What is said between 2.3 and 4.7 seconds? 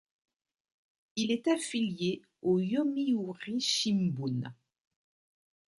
au Yomiuri Shimbun.